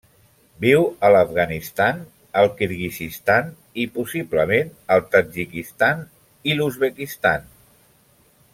Viu 0.63 0.85
a 1.07 1.09
l'Afganistan, 1.15 1.99
el 2.41 2.49
Kirguizistan 2.61 3.51
i, 3.83 3.85
possiblement, 3.99 4.73
el 4.97 5.05
Tadjikistan 5.13 6.03
i 6.53 6.57
l'Uzbekistan. 6.59 7.47